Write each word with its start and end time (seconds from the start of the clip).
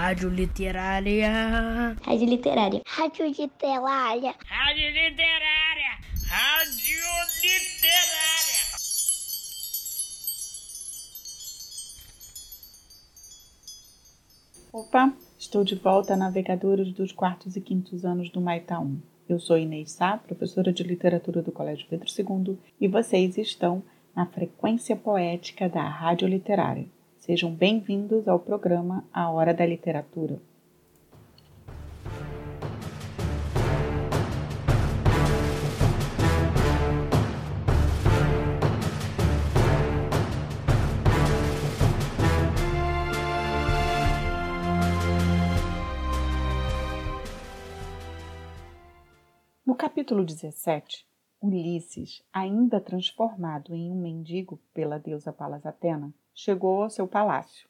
Rádio 0.00 0.30
Literária. 0.30 1.94
Rádio 2.02 2.26
Literária. 2.26 2.80
Rádio 2.86 3.26
Literária. 3.26 4.34
Rádio 4.46 4.86
Literária. 4.88 5.92
Rádio 6.26 7.02
Literária. 7.42 8.62
Opa, 14.72 15.12
estou 15.38 15.62
de 15.64 15.74
volta 15.74 16.14
a 16.14 16.16
Navegadores 16.16 16.94
dos 16.94 17.12
quartos 17.12 17.56
e 17.56 17.60
quintos 17.60 18.02
anos 18.02 18.30
do 18.30 18.40
Maitá 18.40 18.80
1. 18.80 19.02
Eu 19.28 19.38
sou 19.38 19.58
Inês 19.58 19.92
Sá, 19.92 20.16
professora 20.16 20.72
de 20.72 20.82
literatura 20.82 21.42
do 21.42 21.52
Colégio 21.52 21.86
Pedro 21.90 22.08
II, 22.08 22.58
e 22.80 22.88
vocês 22.88 23.36
estão 23.36 23.82
na 24.16 24.24
frequência 24.24 24.96
poética 24.96 25.68
da 25.68 25.86
Rádio 25.86 26.26
Literária. 26.26 26.86
Sejam 27.30 27.54
bem-vindos 27.54 28.26
ao 28.26 28.40
programa 28.40 29.04
A 29.12 29.30
Hora 29.30 29.54
da 29.54 29.64
Literatura. 29.64 30.42
No 49.64 49.76
capítulo 49.76 50.24
17, 50.24 51.06
Ulisses, 51.40 52.24
ainda 52.32 52.80
transformado 52.80 53.72
em 53.72 53.92
um 53.92 53.94
mendigo 53.94 54.60
pela 54.74 54.98
deusa 54.98 55.32
Palas 55.32 55.64
Atena, 55.64 56.12
chegou 56.34 56.82
ao 56.82 56.90
seu 56.90 57.06
palácio. 57.06 57.68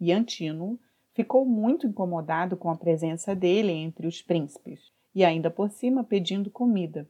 E 0.00 0.12
Antínuo 0.12 0.78
ficou 1.12 1.44
muito 1.44 1.86
incomodado 1.86 2.56
com 2.56 2.70
a 2.70 2.76
presença 2.76 3.34
dele 3.34 3.72
entre 3.72 4.06
os 4.06 4.22
príncipes, 4.22 4.92
e 5.14 5.24
ainda 5.24 5.50
por 5.50 5.70
cima 5.70 6.04
pedindo 6.04 6.50
comida, 6.50 7.08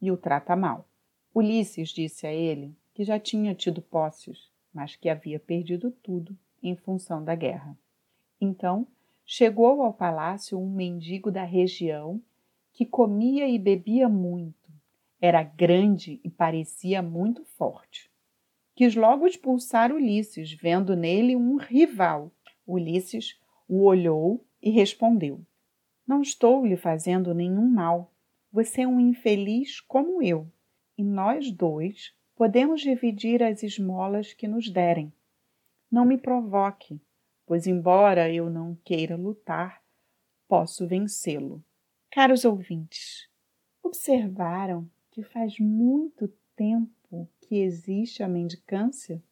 e 0.00 0.10
o 0.10 0.16
trata 0.16 0.56
mal. 0.56 0.88
Ulisses 1.34 1.90
disse 1.90 2.26
a 2.26 2.32
ele 2.32 2.74
que 2.92 3.04
já 3.04 3.18
tinha 3.18 3.54
tido 3.54 3.82
posses, 3.82 4.50
mas 4.72 4.96
que 4.96 5.08
havia 5.08 5.38
perdido 5.38 5.90
tudo 5.90 6.36
em 6.62 6.76
função 6.76 7.22
da 7.22 7.34
guerra. 7.34 7.76
Então 8.40 8.86
chegou 9.24 9.82
ao 9.82 9.92
palácio 9.92 10.58
um 10.58 10.70
mendigo 10.70 11.30
da 11.30 11.44
região 11.44 12.20
que 12.72 12.84
comia 12.84 13.48
e 13.48 13.58
bebia 13.58 14.08
muito. 14.08 14.72
Era 15.20 15.42
grande 15.42 16.20
e 16.24 16.30
parecia 16.30 17.00
muito 17.02 17.44
forte. 17.44 18.10
Quis 18.74 18.96
logo 18.96 19.26
expulsar 19.26 19.92
Ulisses, 19.92 20.52
vendo 20.52 20.96
nele 20.96 21.36
um 21.36 21.56
rival. 21.56 22.32
Ulisses 22.66 23.38
o 23.68 23.84
olhou 23.84 24.44
e 24.60 24.70
respondeu: 24.70 25.40
Não 26.06 26.20
estou 26.20 26.66
lhe 26.66 26.76
fazendo 26.76 27.32
nenhum 27.32 27.68
mal. 27.68 28.12
Você 28.50 28.82
é 28.82 28.88
um 28.88 28.98
infeliz 29.00 29.80
como 29.80 30.22
eu, 30.22 30.50
e 30.98 31.04
nós 31.04 31.50
dois 31.50 32.14
podemos 32.34 32.80
dividir 32.80 33.42
as 33.42 33.62
esmolas 33.62 34.32
que 34.32 34.48
nos 34.48 34.70
derem. 34.70 35.12
Não 35.90 36.04
me 36.04 36.18
provoque, 36.18 37.00
pois, 37.46 37.66
embora 37.66 38.32
eu 38.32 38.50
não 38.50 38.76
queira 38.84 39.16
lutar, 39.16 39.82
posso 40.48 40.86
vencê-lo. 40.86 41.64
Caros 42.10 42.44
ouvintes, 42.44 43.28
observaram 43.82 44.88
que 45.10 45.22
faz 45.22 45.58
muito 45.60 46.28
tempo 46.56 46.90
que 47.44 47.60
existe 47.60 48.22
a 48.22 48.28
mendicância? 48.28 49.22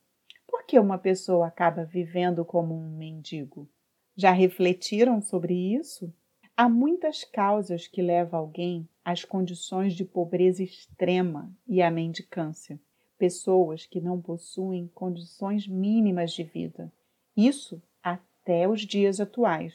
Por 0.46 0.64
que 0.66 0.78
uma 0.78 0.98
pessoa 0.98 1.46
acaba 1.46 1.84
vivendo 1.84 2.44
como 2.44 2.74
um 2.74 2.96
mendigo? 2.96 3.68
Já 4.14 4.30
refletiram 4.30 5.20
sobre 5.20 5.54
isso? 5.54 6.12
Há 6.54 6.68
muitas 6.68 7.24
causas 7.24 7.88
que 7.88 8.02
levam 8.02 8.38
alguém 8.38 8.88
às 9.02 9.24
condições 9.24 9.94
de 9.94 10.04
pobreza 10.04 10.62
extrema 10.62 11.50
e 11.66 11.80
à 11.80 11.90
mendicância. 11.90 12.78
Pessoas 13.16 13.86
que 13.86 14.00
não 14.00 14.20
possuem 14.20 14.86
condições 14.88 15.66
mínimas 15.66 16.32
de 16.32 16.44
vida. 16.44 16.92
Isso 17.34 17.82
até 18.02 18.68
os 18.68 18.82
dias 18.82 19.18
atuais. 19.18 19.74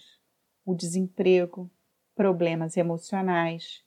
O 0.63 0.75
desemprego, 0.75 1.69
problemas 2.15 2.77
emocionais, 2.77 3.83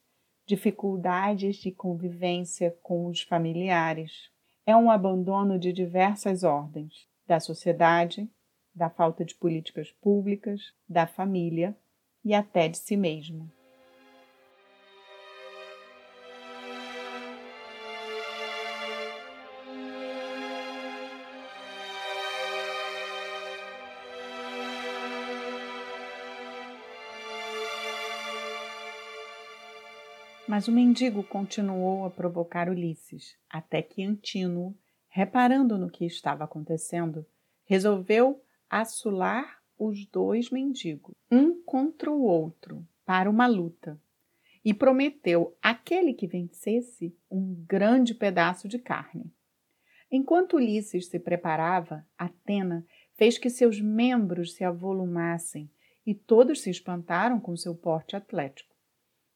dificuldades 0.50 1.56
de 1.56 1.70
convivência 1.70 2.76
com 2.82 3.06
os 3.06 3.22
familiares. 3.22 4.32
É 4.66 4.76
um 4.76 4.90
abandono 4.90 5.58
de 5.58 5.72
diversas 5.72 6.42
ordens: 6.44 7.08
da 7.26 7.40
sociedade, 7.40 8.30
da 8.74 8.88
falta 8.88 9.24
de 9.24 9.34
políticas 9.34 9.92
públicas, 9.92 10.72
da 10.88 11.06
família 11.06 11.76
e 12.24 12.34
até 12.34 12.68
de 12.68 12.78
si 12.78 12.96
mesmo. 12.96 13.50
Mas 30.50 30.66
o 30.66 30.72
mendigo 30.72 31.22
continuou 31.22 32.04
a 32.04 32.10
provocar 32.10 32.68
Ulisses, 32.68 33.38
até 33.48 33.80
que 33.80 34.02
Antínuo, 34.02 34.76
reparando 35.08 35.78
no 35.78 35.88
que 35.88 36.04
estava 36.04 36.42
acontecendo, 36.42 37.24
resolveu 37.64 38.42
assular 38.68 39.60
os 39.78 40.04
dois 40.06 40.50
mendigos, 40.50 41.14
um 41.30 41.62
contra 41.62 42.10
o 42.10 42.22
outro, 42.22 42.84
para 43.06 43.30
uma 43.30 43.46
luta, 43.46 43.96
e 44.64 44.74
prometeu 44.74 45.56
àquele 45.62 46.12
que 46.12 46.26
vencesse 46.26 47.16
um 47.30 47.54
grande 47.64 48.12
pedaço 48.12 48.66
de 48.66 48.80
carne. 48.80 49.32
Enquanto 50.10 50.56
Ulisses 50.56 51.06
se 51.06 51.20
preparava, 51.20 52.04
Atena 52.18 52.84
fez 53.12 53.38
que 53.38 53.50
seus 53.50 53.80
membros 53.80 54.54
se 54.54 54.64
avolumassem 54.64 55.70
e 56.04 56.12
todos 56.12 56.60
se 56.60 56.70
espantaram 56.70 57.38
com 57.38 57.56
seu 57.56 57.72
porte 57.72 58.16
atlético. 58.16 58.69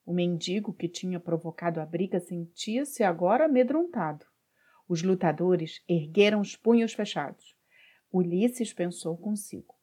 O 0.06 0.12
mendigo 0.12 0.72
que 0.72 0.88
tinha 0.88 1.18
provocado 1.18 1.80
a 1.80 1.86
briga 1.86 2.20
sentia-se 2.20 3.02
agora 3.02 3.46
amedrontado. 3.46 4.26
Os 4.88 5.02
lutadores 5.02 5.82
ergueram 5.88 6.40
os 6.40 6.56
punhos 6.56 6.92
fechados. 6.92 7.56
Ulisses 8.12 8.72
pensou 8.72 9.16
consigo 9.16 9.74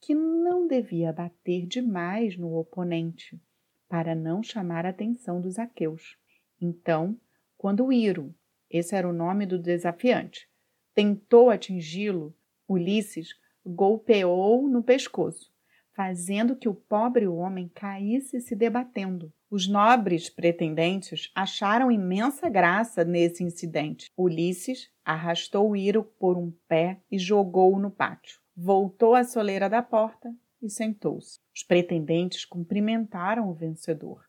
que 0.00 0.14
não 0.14 0.66
devia 0.66 1.12
bater 1.14 1.66
demais 1.66 2.36
no 2.36 2.58
oponente 2.58 3.40
para 3.88 4.14
não 4.14 4.42
chamar 4.42 4.84
a 4.84 4.90
atenção 4.90 5.40
dos 5.40 5.58
aqueus. 5.58 6.18
Então, 6.60 7.18
quando 7.56 7.90
Iro, 7.90 8.34
esse 8.68 8.94
era 8.94 9.08
o 9.08 9.14
nome 9.14 9.46
do 9.46 9.58
desafiante, 9.58 10.46
tentou 10.94 11.48
atingi-lo, 11.48 12.36
Ulisses 12.68 13.30
golpeou 13.64 14.68
no 14.68 14.82
pescoço, 14.82 15.53
fazendo 15.94 16.56
que 16.56 16.68
o 16.68 16.74
pobre 16.74 17.26
homem 17.26 17.68
caísse 17.68 18.40
se 18.40 18.54
debatendo. 18.54 19.32
Os 19.50 19.68
nobres 19.68 20.28
pretendentes 20.28 21.30
acharam 21.34 21.90
imensa 21.90 22.48
graça 22.48 23.04
nesse 23.04 23.44
incidente. 23.44 24.10
Ulisses 24.16 24.90
arrastou 25.04 25.76
Iro 25.76 26.02
por 26.02 26.36
um 26.36 26.52
pé 26.66 27.00
e 27.10 27.18
jogou-o 27.18 27.78
no 27.78 27.90
pátio. 27.90 28.40
Voltou 28.56 29.14
à 29.14 29.22
soleira 29.22 29.68
da 29.68 29.82
porta 29.82 30.34
e 30.60 30.68
sentou-se. 30.68 31.38
Os 31.54 31.62
pretendentes 31.62 32.44
cumprimentaram 32.44 33.48
o 33.48 33.54
vencedor 33.54 34.24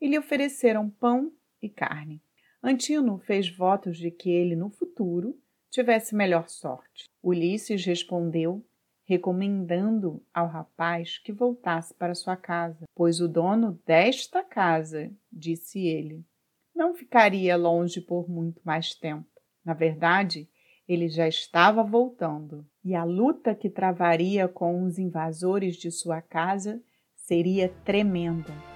e 0.00 0.08
lhe 0.08 0.18
ofereceram 0.18 0.88
pão 0.88 1.30
e 1.60 1.68
carne. 1.68 2.22
Antino 2.62 3.18
fez 3.18 3.48
votos 3.48 3.98
de 3.98 4.10
que 4.10 4.30
ele, 4.30 4.56
no 4.56 4.70
futuro, 4.70 5.38
tivesse 5.70 6.14
melhor 6.14 6.48
sorte. 6.48 7.04
Ulisses 7.22 7.84
respondeu 7.84 8.64
recomendando 9.10 10.22
ao 10.32 10.46
rapaz 10.46 11.18
que 11.18 11.32
voltasse 11.32 11.92
para 11.92 12.14
sua 12.14 12.36
casa, 12.36 12.84
pois 12.94 13.20
o 13.20 13.26
dono 13.26 13.76
desta 13.84 14.44
casa, 14.44 15.10
disse 15.32 15.84
ele, 15.84 16.24
não 16.72 16.94
ficaria 16.94 17.56
longe 17.56 18.00
por 18.00 18.30
muito 18.30 18.60
mais 18.64 18.94
tempo. 18.94 19.26
Na 19.64 19.74
verdade, 19.74 20.48
ele 20.86 21.08
já 21.08 21.26
estava 21.26 21.82
voltando, 21.82 22.64
e 22.84 22.94
a 22.94 23.02
luta 23.02 23.52
que 23.52 23.68
travaria 23.68 24.46
com 24.46 24.84
os 24.84 24.96
invasores 24.96 25.74
de 25.74 25.90
sua 25.90 26.22
casa 26.22 26.80
seria 27.16 27.68
tremenda. 27.84 28.69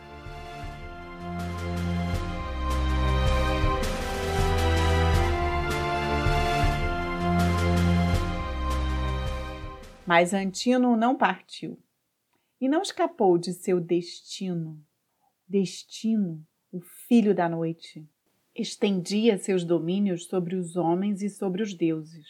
Mas 10.07 10.35
Antino 10.35 10.97
não 10.97 11.17
partiu 11.17 11.79
e 12.61 12.69
não 12.69 12.83
escapou 12.83 13.39
de 13.39 13.55
seu 13.55 13.81
destino. 13.81 14.79
Destino, 15.49 16.47
o 16.71 16.81
filho 16.81 17.35
da 17.35 17.49
noite, 17.49 18.07
estendia 18.55 19.39
seus 19.39 19.65
domínios 19.65 20.27
sobre 20.27 20.57
os 20.57 20.77
homens 20.77 21.23
e 21.23 21.31
sobre 21.31 21.63
os 21.63 21.73
deuses. 21.73 22.27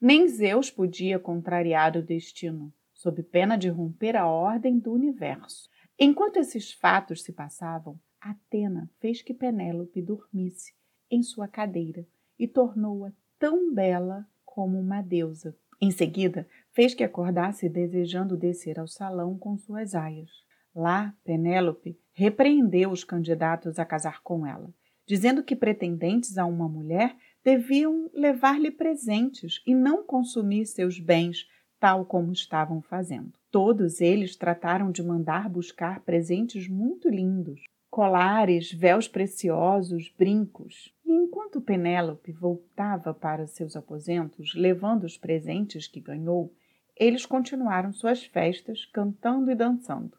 Nem 0.00 0.26
Zeus 0.28 0.70
podia 0.70 1.18
contrariar 1.18 1.96
o 1.96 2.02
destino. 2.02 2.72
sob 2.94 3.22
pena 3.22 3.56
de 3.56 3.70
romper 3.70 4.14
a 4.14 4.26
ordem 4.26 4.78
do 4.78 4.92
universo. 4.92 5.70
Enquanto 5.98 6.36
esses 6.36 6.70
fatos 6.70 7.22
se 7.22 7.32
passavam, 7.32 7.98
Atena 8.20 8.90
fez 9.00 9.22
que 9.22 9.32
Penélope 9.32 10.02
dormisse 10.02 10.74
em 11.10 11.22
sua 11.22 11.48
cadeira 11.48 12.06
e 12.38 12.46
tornou-a 12.46 13.10
tão 13.38 13.72
bela 13.72 14.28
como 14.44 14.78
uma 14.78 15.00
deusa. 15.00 15.56
Em 15.80 15.90
seguida, 15.90 16.46
fez 16.72 16.94
que 16.94 17.04
acordasse 17.04 17.68
desejando 17.68 18.36
descer 18.36 18.78
ao 18.78 18.86
salão 18.86 19.36
com 19.38 19.56
suas 19.56 19.94
aias. 19.94 20.30
Lá, 20.74 21.14
Penélope 21.24 21.98
repreendeu 22.12 22.90
os 22.90 23.02
candidatos 23.02 23.78
a 23.78 23.84
casar 23.84 24.22
com 24.22 24.46
ela, 24.46 24.72
dizendo 25.06 25.42
que 25.42 25.56
pretendentes 25.56 26.38
a 26.38 26.46
uma 26.46 26.68
mulher 26.68 27.16
deviam 27.42 28.10
levar-lhe 28.14 28.70
presentes 28.70 29.62
e 29.66 29.74
não 29.74 30.04
consumir 30.04 30.66
seus 30.66 31.00
bens, 31.00 31.46
tal 31.78 32.04
como 32.04 32.32
estavam 32.32 32.80
fazendo. 32.82 33.32
Todos 33.50 34.00
eles 34.00 34.36
trataram 34.36 34.92
de 34.92 35.02
mandar 35.02 35.48
buscar 35.48 36.00
presentes 36.00 36.68
muito 36.68 37.08
lindos, 37.08 37.60
colares, 37.90 38.72
véus 38.72 39.08
preciosos, 39.08 40.14
brincos. 40.16 40.94
E 41.04 41.10
enquanto 41.10 41.60
Penélope 41.60 42.30
voltava 42.30 43.12
para 43.12 43.46
seus 43.46 43.74
aposentos, 43.74 44.54
levando 44.54 45.04
os 45.04 45.18
presentes 45.18 45.88
que 45.88 46.00
ganhou, 46.00 46.54
eles 47.00 47.24
continuaram 47.24 47.94
suas 47.94 48.26
festas, 48.26 48.84
cantando 48.84 49.50
e 49.50 49.54
dançando. 49.54 50.18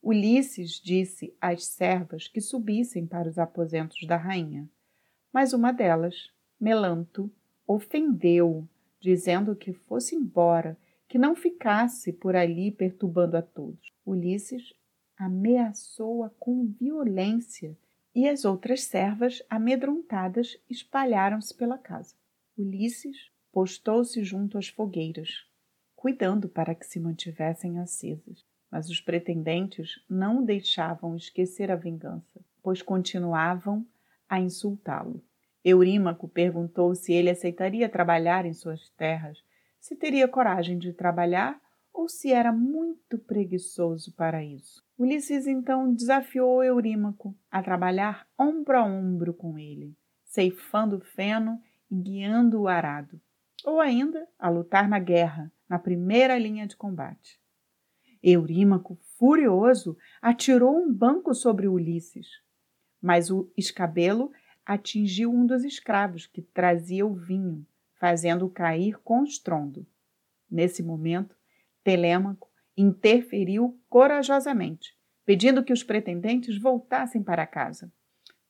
Ulisses 0.00 0.80
disse 0.80 1.36
às 1.40 1.66
servas 1.66 2.28
que 2.28 2.40
subissem 2.40 3.04
para 3.04 3.28
os 3.28 3.40
aposentos 3.40 4.06
da 4.06 4.16
rainha, 4.16 4.70
mas 5.32 5.52
uma 5.52 5.72
delas, 5.72 6.30
Melanto, 6.60 7.28
ofendeu, 7.66 8.68
dizendo 9.00 9.56
que 9.56 9.72
fosse 9.72 10.14
embora, 10.14 10.78
que 11.08 11.18
não 11.18 11.34
ficasse 11.34 12.12
por 12.12 12.36
ali 12.36 12.70
perturbando 12.70 13.36
a 13.36 13.42
todos. 13.42 13.92
Ulisses 14.06 14.72
ameaçou-a 15.18 16.30
com 16.38 16.66
violência 16.66 17.76
e 18.14 18.28
as 18.28 18.44
outras 18.44 18.84
servas, 18.84 19.42
amedrontadas, 19.50 20.56
espalharam-se 20.70 21.52
pela 21.52 21.76
casa. 21.76 22.14
Ulisses 22.56 23.28
postou-se 23.50 24.22
junto 24.22 24.56
às 24.56 24.68
fogueiras, 24.68 25.44
cuidando 26.06 26.48
para 26.48 26.72
que 26.72 26.86
se 26.86 27.00
mantivessem 27.00 27.80
acesas. 27.80 28.46
Mas 28.70 28.88
os 28.88 29.00
pretendentes 29.00 30.00
não 30.08 30.44
deixavam 30.44 31.16
esquecer 31.16 31.68
a 31.68 31.74
vingança, 31.74 32.40
pois 32.62 32.80
continuavam 32.80 33.84
a 34.28 34.38
insultá-lo. 34.38 35.20
Eurímaco 35.64 36.28
perguntou 36.28 36.94
se 36.94 37.12
ele 37.12 37.28
aceitaria 37.28 37.88
trabalhar 37.88 38.46
em 38.46 38.52
suas 38.52 38.88
terras, 38.90 39.42
se 39.80 39.96
teria 39.96 40.28
coragem 40.28 40.78
de 40.78 40.92
trabalhar 40.92 41.60
ou 41.92 42.08
se 42.08 42.32
era 42.32 42.52
muito 42.52 43.18
preguiçoso 43.18 44.12
para 44.12 44.44
isso. 44.44 44.84
Ulisses 44.96 45.48
então 45.48 45.92
desafiou 45.92 46.62
Eurímaco 46.62 47.34
a 47.50 47.60
trabalhar 47.60 48.28
ombro 48.38 48.78
a 48.78 48.84
ombro 48.84 49.34
com 49.34 49.58
ele, 49.58 49.92
ceifando 50.22 50.98
o 50.98 51.00
feno 51.00 51.60
e 51.90 51.96
guiando 51.96 52.60
o 52.60 52.68
arado, 52.68 53.20
ou 53.64 53.80
ainda 53.80 54.28
a 54.38 54.48
lutar 54.48 54.88
na 54.88 55.00
guerra, 55.00 55.50
na 55.68 55.78
primeira 55.78 56.38
linha 56.38 56.66
de 56.66 56.76
combate. 56.76 57.40
Eurímaco, 58.22 58.98
furioso, 59.18 59.96
atirou 60.20 60.76
um 60.76 60.92
banco 60.92 61.34
sobre 61.34 61.68
Ulisses, 61.68 62.28
mas 63.00 63.30
o 63.30 63.50
escabelo 63.56 64.32
atingiu 64.64 65.30
um 65.30 65.46
dos 65.46 65.64
escravos 65.64 66.26
que 66.26 66.42
trazia 66.42 67.06
o 67.06 67.14
vinho, 67.14 67.64
fazendo-o 67.94 68.50
cair 68.50 68.98
com 69.04 69.22
estrondo. 69.22 69.86
Nesse 70.50 70.82
momento, 70.82 71.36
Telêmaco 71.84 72.50
interferiu 72.76 73.80
corajosamente, 73.88 74.96
pedindo 75.24 75.62
que 75.62 75.72
os 75.72 75.82
pretendentes 75.82 76.60
voltassem 76.60 77.22
para 77.22 77.46
casa. 77.46 77.92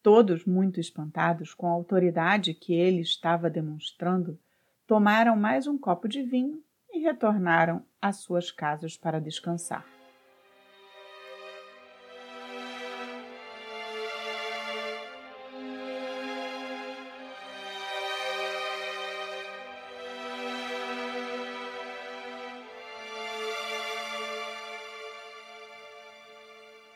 Todos, 0.03 0.45
muito 0.45 0.81
espantados 0.81 1.53
com 1.53 1.67
a 1.67 1.73
autoridade 1.73 2.55
que 2.55 2.73
ele 2.73 3.01
estava 3.01 3.51
demonstrando, 3.51 4.39
tomaram 4.87 5.37
mais 5.37 5.67
um 5.67 5.77
copo 5.77 6.09
de 6.09 6.23
vinho 6.23 6.63
e 6.97 6.99
retornaram 6.99 7.85
às 8.01 8.17
suas 8.17 8.51
casas 8.51 8.97
para 8.97 9.21
descansar. 9.21 9.85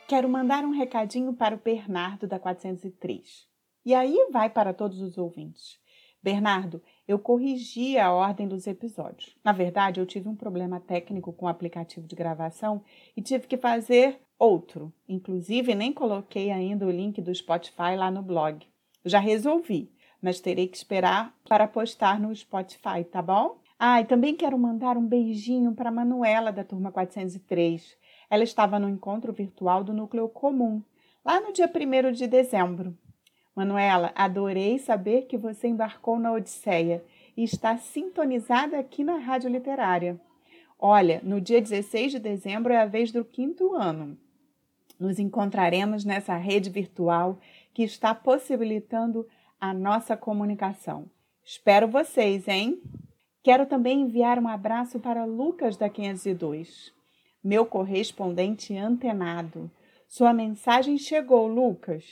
Quero 0.09 0.29
mandar 0.29 0.65
um 0.65 0.71
recadinho 0.71 1.35
para 1.35 1.55
o 1.55 1.59
Bernardo 1.59 2.27
da 2.27 2.39
403. 2.39 3.47
E 3.85 3.95
aí 3.95 4.29
vai 4.33 4.51
para 4.51 4.75
todos 4.75 5.01
os 5.01 5.17
ouvintes. 5.19 5.79
Bernardo, 6.23 6.83
eu 7.11 7.19
corrigi 7.19 7.99
a 7.99 8.13
ordem 8.13 8.47
dos 8.47 8.69
episódios. 8.69 9.37
Na 9.43 9.51
verdade, 9.51 9.99
eu 9.99 10.07
tive 10.07 10.29
um 10.29 10.37
problema 10.37 10.79
técnico 10.79 11.33
com 11.33 11.47
o 11.47 11.49
aplicativo 11.49 12.07
de 12.07 12.15
gravação 12.15 12.83
e 13.17 13.21
tive 13.21 13.49
que 13.49 13.57
fazer 13.57 14.21
outro. 14.39 14.93
Inclusive, 15.09 15.75
nem 15.75 15.93
coloquei 15.93 16.53
ainda 16.53 16.87
o 16.87 16.91
link 16.91 17.21
do 17.21 17.35
Spotify 17.35 17.97
lá 17.97 18.13
no 18.13 18.23
blog. 18.23 18.65
Já 19.05 19.19
resolvi, 19.19 19.91
mas 20.23 20.39
terei 20.39 20.69
que 20.69 20.77
esperar 20.77 21.35
para 21.49 21.67
postar 21.67 22.21
no 22.21 22.33
Spotify, 22.33 23.03
tá 23.11 23.21
bom? 23.21 23.59
Ah, 23.77 24.01
e 24.01 24.05
também 24.05 24.37
quero 24.37 24.57
mandar 24.57 24.97
um 24.97 25.05
beijinho 25.05 25.75
para 25.75 25.91
Manuela 25.91 26.53
da 26.53 26.63
turma 26.63 26.93
403. 26.93 27.97
Ela 28.31 28.45
estava 28.45 28.79
no 28.79 28.89
encontro 28.89 29.33
virtual 29.33 29.83
do 29.83 29.93
Núcleo 29.93 30.29
Comum, 30.29 30.81
lá 31.25 31.41
no 31.41 31.53
dia 31.53 31.69
1 31.69 32.13
de 32.13 32.29
dezembro. 32.29 32.97
Manuela, 33.61 34.11
adorei 34.15 34.79
saber 34.79 35.27
que 35.27 35.37
você 35.37 35.69
embarcou 35.69 36.19
na 36.19 36.33
Odisseia 36.33 37.05
e 37.37 37.45
está 37.45 37.77
sintonizada 37.77 38.79
aqui 38.79 39.05
na 39.05 39.19
Rádio 39.19 39.51
Literária. 39.51 40.19
Olha, 40.79 41.21
no 41.23 41.39
dia 41.39 41.61
16 41.61 42.13
de 42.13 42.19
dezembro 42.19 42.73
é 42.73 42.79
a 42.79 42.87
vez 42.87 43.13
do 43.13 43.23
quinto 43.23 43.75
ano. 43.75 44.17
Nos 44.99 45.19
encontraremos 45.19 46.07
nessa 46.07 46.35
rede 46.37 46.71
virtual 46.71 47.39
que 47.75 47.83
está 47.83 48.15
possibilitando 48.15 49.29
a 49.61 49.75
nossa 49.75 50.17
comunicação. 50.17 51.05
Espero 51.45 51.87
vocês, 51.87 52.49
hein? 52.49 52.81
Quero 53.43 53.67
também 53.67 54.01
enviar 54.01 54.39
um 54.39 54.49
abraço 54.49 54.99
para 54.99 55.27
Lucas 55.27 55.77
da 55.77 55.91
502 55.91 56.99
meu 57.43 57.65
correspondente 57.65 58.77
antenado. 58.77 59.71
Sua 60.07 60.33
mensagem 60.33 60.99
chegou, 60.99 61.47
Lucas. 61.47 62.05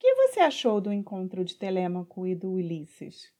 Que 0.00 0.14
você 0.14 0.40
achou 0.40 0.80
do 0.80 0.90
encontro 0.90 1.44
de 1.44 1.54
Telêmaco 1.54 2.26
e 2.26 2.34
do 2.34 2.52
Ulisses? 2.52 3.30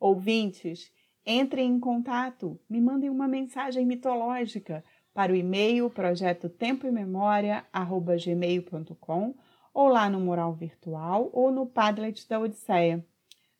Ouvintes, 0.00 0.90
entrem 1.26 1.70
em 1.72 1.78
contato, 1.78 2.58
me 2.70 2.80
mandem 2.80 3.10
uma 3.10 3.28
mensagem 3.28 3.84
mitológica 3.84 4.82
para 5.12 5.30
o 5.30 5.36
e-mail 5.36 5.90
projeto 5.90 6.48
tempo 6.48 6.86
e 6.86 6.90
memória 6.90 7.66
gmail.com 7.70 9.34
ou 9.74 9.88
lá 9.88 10.08
no 10.08 10.18
Moral 10.18 10.54
Virtual 10.54 11.28
ou 11.34 11.52
no 11.52 11.66
Padlet 11.66 12.26
da 12.26 12.40
Odisseia. 12.40 13.04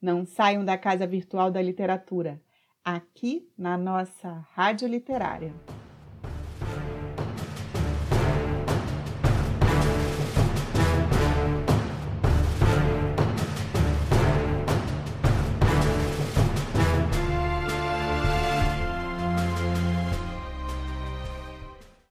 Não 0.01 0.25
saiam 0.25 0.65
da 0.65 0.79
Casa 0.79 1.07
Virtual 1.07 1.51
da 1.51 1.61
Literatura, 1.61 2.41
aqui 2.83 3.53
na 3.59 3.77
nossa 3.77 4.31
Rádio 4.55 4.89
Literária. 4.89 5.53